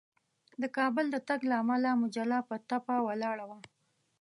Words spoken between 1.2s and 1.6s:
تګ له